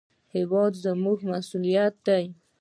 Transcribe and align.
هېواد 0.35 0.73
زموږ 0.83 1.17
مسوولیت 1.31 1.95
دی 2.07 2.25